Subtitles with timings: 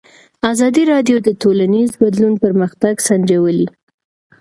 [0.51, 3.67] ازادي راډیو د ټولنیز بدلون پرمختګ سنجولی.